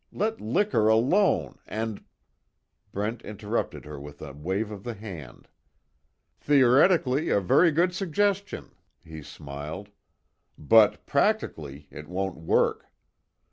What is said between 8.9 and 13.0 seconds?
he smiled, "But, practically it won't work.